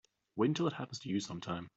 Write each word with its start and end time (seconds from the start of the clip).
Wait 0.35 0.47
until 0.47 0.65
it 0.67 0.73
happens 0.73 0.97
to 0.99 1.09
you 1.09 1.19
sometime. 1.19 1.69